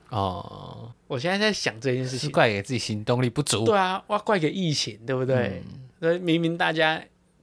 [0.10, 3.64] 哦，我现在在想这件事情，是怪给自己行动力不足。
[3.64, 5.64] 对啊，哇，怪给疫情，对不对？
[6.00, 7.02] 那、嗯、明明大家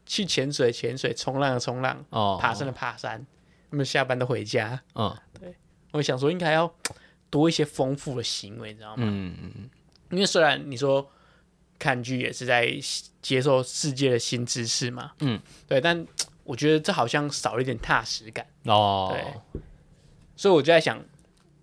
[0.09, 3.25] 去潜水潜水，冲浪的冲浪，哦，爬山的爬山，
[3.71, 4.83] 那么下班都回家。
[4.97, 5.55] 嗯，对，
[5.93, 6.75] 我想说应该要
[7.31, 9.05] 多一些丰富的行为，你知道吗？
[9.07, 9.71] 嗯嗯嗯。
[10.11, 11.09] 因为虽然你说
[11.79, 12.69] 看剧也是在
[13.23, 16.05] 接受世界的新知识嘛，嗯，对，但
[16.43, 18.45] 我觉得这好像少了一点踏实感。
[18.65, 19.61] 哦，对，
[20.35, 21.01] 所以我就在想。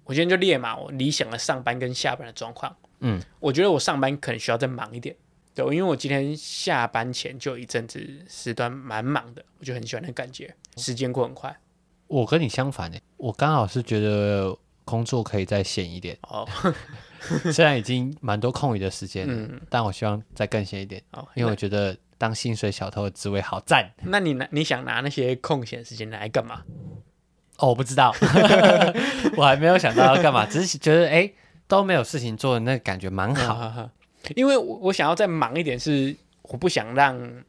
[0.07, 2.77] 我今天就列嘛，我理想的上班跟下班的状况。
[2.99, 5.15] 嗯，我觉得我上班可能需要再忙一点，
[5.55, 11.57] 对，因为我今天下班前就有一阵子时段蛮忙的，我就很喜欢那感觉，时间过很快。
[12.07, 16.17] 我跟你相反呢，我刚好是觉得工作可以再闲一点。
[16.23, 16.47] 哦，
[17.51, 21.01] 虽然已经蛮多空余的时间，嗯，但我希望再更闲一点。
[21.11, 23.89] 哦，因为我觉得当薪水小偷的滋味好赞。
[24.03, 26.63] 那你拿你想拿那些空闲时间来干嘛？
[27.57, 28.13] 哦，我不知道，
[29.37, 31.33] 我还没有想到要干嘛，只是觉得哎、欸，
[31.67, 33.89] 都没有事情做的那个感觉蛮好。
[34.29, 37.43] 嗯、因为我我想要再忙一点，是我不想让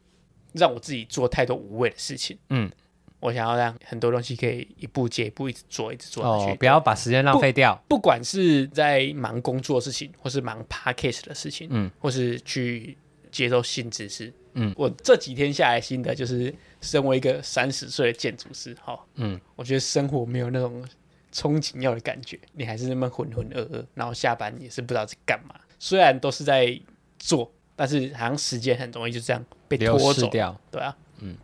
[0.53, 2.37] 让我自己做太多无谓的事情。
[2.49, 2.71] 嗯，
[3.19, 6.51] 我想要让很多东西可以一步接一步，一直做，一直做下去。
[6.51, 7.95] 哦，不要把时间浪费掉不。
[7.95, 12.97] 不管是在忙工作的事情，或是忙 p a c k a g e 的事情，嗯，或是去
[13.31, 16.53] 接受新知识，嗯，我这几天下来心得就是。
[16.79, 20.87] 身为一个三十岁的建筑师，哈，嗯，我觉得生活没有那种
[21.33, 25.55] 憧憬要的感觉，你还是那么浑浑噩噩，然后下班也是不知道在干嘛。
[25.79, 26.79] 虽然都是在
[27.19, 30.59] 做，但是好像时间很容易就这样被拖走掉。
[30.71, 31.35] 对啊，嗯，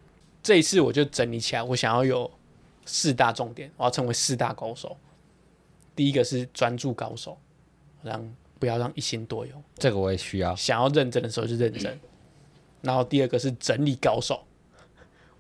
[0.42, 2.30] 这一次我就整理起来，我想要有
[2.86, 4.98] 四大重点，我要成为四大高手。
[5.96, 7.38] 第一个是专注高手，
[8.02, 10.56] 让不要让一心多用，这个我也需要。
[10.56, 11.92] 想要认真的时候就认真。
[11.94, 12.00] 嗯、
[12.82, 14.44] 然后第二个是整理高手。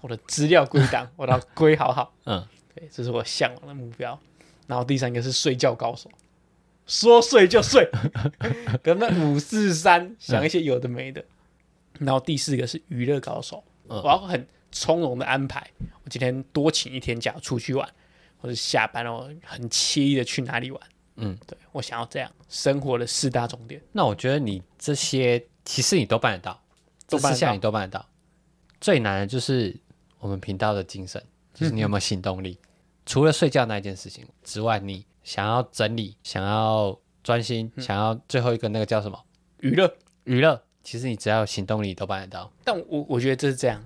[0.02, 2.14] 我的资料归档，我都要归好好。
[2.26, 4.20] 嗯，对，这是我向往的目标。
[4.68, 6.12] 然后第三个是睡觉高手，
[6.86, 7.90] 说睡就睡，
[8.84, 11.22] 跟那五四三想一些有的没的。
[12.00, 15.66] 嗯、然后第四个是娱乐高手，嗯、我要很从容的安排。
[16.04, 17.88] 我今天多请一天假出去玩，
[18.38, 20.82] 或者下班了很惬意的去哪里玩。
[21.16, 23.82] 嗯，对，我想要这样生活的四大重点。
[23.92, 26.62] 那我觉得你这些其实你都办得到，
[27.08, 28.10] 这四项你都办得到。
[28.80, 29.76] 最难的就是。
[30.20, 31.22] 我们频道的精神
[31.54, 32.58] 就是你有没有行动力？
[32.64, 32.68] 嗯、
[33.06, 39.18] 除了睡觉那一件事情之外，你想要整理、想要专心、嗯、想要最后一个那个叫什么？
[39.60, 39.94] 娱乐，
[40.26, 40.62] 娱乐。
[40.84, 42.52] 其实你只要有行动力都办得到。
[42.66, 43.82] 但我我觉得这是这样，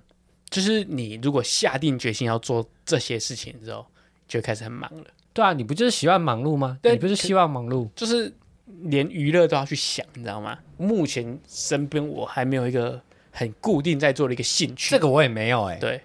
[0.50, 3.86] 就是你如果下定决心要做这些事情之后，
[4.28, 5.05] 就开始很忙了。
[5.32, 6.80] 对啊，你不就是喜欢忙碌吗？
[6.82, 8.34] 对，你不是希望忙碌，就是
[8.82, 10.57] 连娱乐都要去想，你知道吗？
[10.78, 12.99] 目前身边我还没有一个
[13.30, 15.80] 很固定在做的一个兴趣，这个我也没有哎、欸。
[15.80, 16.01] 对。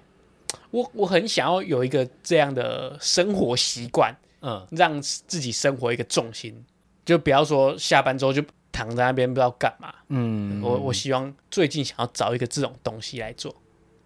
[0.71, 6.65] 我我很想要有一个这样的生活习惯，嗯，让自己生活一个重心，
[7.05, 13.55] 就不要说下班之后就躺在那边不知道干嘛，嗯，我我希望最近想要找一个这种东西来做，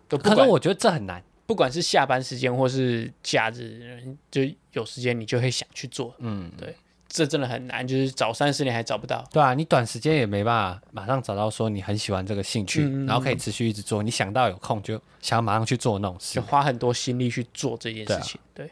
[0.09, 6.75] 都不可是我觉得这很难，不管是下班时间或是假日，就有时间你就会想去做，嗯，对，
[7.09, 9.25] 这真的很难，就是找三十年还找不到。
[9.31, 13.07] 对啊，你短时间也没办法马上找到说你很喜欢这个兴趣，嗯嗯嗯。
[13.07, 14.03] 然后可以持续一直做。
[14.03, 16.35] 你想到有空就想要马上去做那种事。
[16.35, 18.41] 就，花很多心力去做这件事情。
[18.53, 18.69] 对，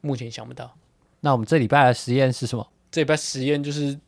[0.00, 0.74] 目前想不到。
[1.24, 2.68] 那我们这礼拜的实验是什么？
[2.90, 3.98] 这礼拜实验就是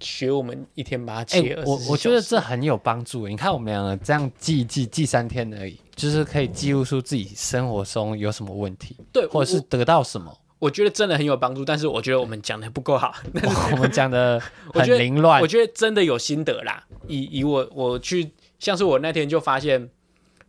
[0.00, 1.56] 学我们一天把它切。
[1.64, 3.28] 我我觉得这很有帮助。
[3.28, 10.36] 你看我们两个这样记一记记三天而已，就是可以记录出自己生活中有什么问题，对，或者是得到什么。
[10.58, 13.14] 我觉得真的很有帮助，但是我觉得我们讲的不够好。
[13.70, 14.42] 我们讲的
[14.74, 15.40] 很凌乱。
[15.40, 16.84] 我觉得真的有心得啦。
[17.06, 19.88] 以以我我去，像是我那天就发现，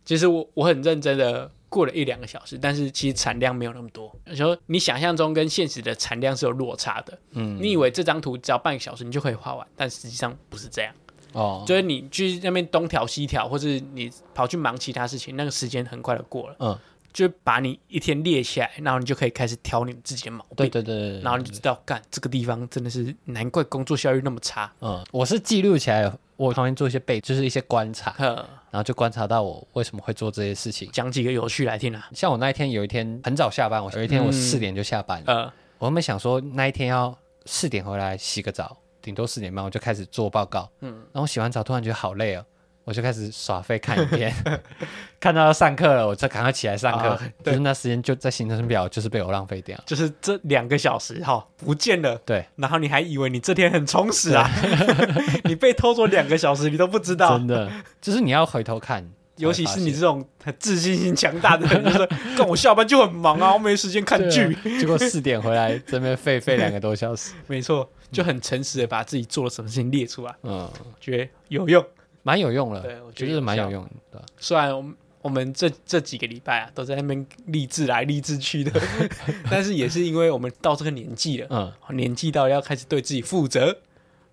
[0.04, 4.14] 其实我我很认真的过了一两个小时，但是其实产量没有那么多。
[4.26, 7.18] 有时候你想象中跟现实的产量是有落差的。
[7.30, 10.92] 嗯，你以为这张图只要半个小时你就可以画完，但实际上不是这样。
[11.32, 16.56] 哦，就是你去那边东调西调，或是你跑去忙其他事情，那个时间很快的过了。
[16.58, 16.78] 嗯。
[17.12, 20.54] 就把你一天列下来，然后你就可以开始挑你自己的毛病。
[20.54, 24.72] 对对对，对，然后你就知道，干这个地方真的是难怪工作效率那么差。
[24.80, 30.90] 嗯，我是记录起来，我旁边做一些背，就是一些观察，嗯、然后就观察到我为什么会做这些事情。
[30.92, 35.24] 讲几个有趣来听啊，像我那一天有一天很早下班，我有一天我四点就下班了。
[35.26, 37.16] 嗯，呃、我原本想说那一天要
[37.46, 40.70] 四点回来洗个澡，顶多四点半我就开始做报告。
[40.80, 42.44] 嗯，然后我洗完澡突然觉得好累哦。
[42.84, 44.34] 我就开始耍废看影片，
[45.20, 47.08] 看到要上课了，我就赶快起来上课。
[47.08, 49.78] 啊、就是那时间就在行程表，就是被我浪费掉。
[49.86, 52.16] 就是这两个小时哈不见了。
[52.24, 54.50] 对，然后你还以为你这天很充实啊？
[55.44, 57.36] 你被偷走两个小时，你都不知道。
[57.38, 57.70] 真的，
[58.00, 64.52] 就是你要回头看， 尤其是你这种很自信心强大的人，就是跟我下班就很忙啊，我没时间看剧。
[64.52, 67.32] 啊、结果四点回来，这边废废两个多小时。
[67.46, 70.34] 没错，就很诚实的把自己做了什么事情列出来。
[70.42, 70.68] 嗯，
[70.98, 71.84] 觉得有用。
[72.22, 74.24] 蛮有用的，对，我觉得是蛮有用的。
[74.38, 78.80] 虽然我们我们这这几个礼拜啊，都在那边励志来励志去的，
[79.50, 83.76] 但是也是因为我们到这个年纪了，嗯，年纪到要开始对自己负责，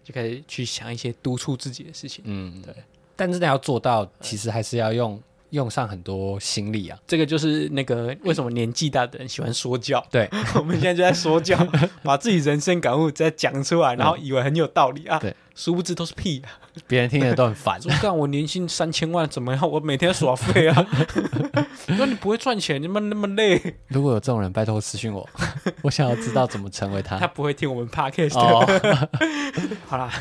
[0.03, 2.23] 就开始去想一些督促自己的事情。
[2.27, 2.73] 嗯，对。
[3.15, 5.19] 但是要做到，其实还是要用
[5.51, 6.97] 用上很多心力啊。
[7.07, 10.05] 这个就是那个为什么年纪大的人喜欢说教。
[10.11, 11.57] 对， 我们现在就在说教，
[12.03, 15.19] 把自己人生感悟再讲出来，然后以为很有道理啊。
[15.19, 15.35] 对。
[15.55, 16.39] 殊不知都是屁，
[16.85, 17.81] 别人听了都很烦。
[17.81, 19.67] 说干我年薪三千万怎么样？
[19.67, 20.87] 我每天耍废啊！
[21.87, 23.59] 那你不会赚钱，你们那么累。
[23.87, 25.27] 如果有这种人，拜托私信我，
[25.81, 27.17] 我想要知道怎么成为他。
[27.17, 28.39] 他不会听我们 podcast 的。
[28.39, 28.69] Oh.
[29.87, 30.13] 好啦，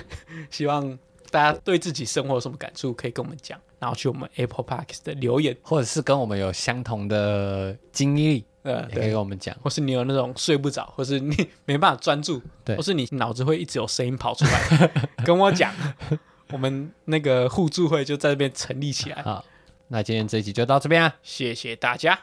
[0.50, 0.98] 希望
[1.30, 8.44] 大家对自己生活有什么感触，可以跟我们讲，然后去我们 Apple Podcast 的留言，或者是跟我们有相同的经历。
[8.62, 14.90] 呃，可以跟我们讲，或是你有那种睡不着，或是你没办法专注，对，或是你脑子会一直有声音跑出来，
[15.24, 15.72] 跟我讲，
[16.50, 19.22] 我们那个互助会就在这边成立起来。
[19.22, 19.44] 好，
[19.86, 22.18] 那今天这一集就到这边啊，谢谢大家。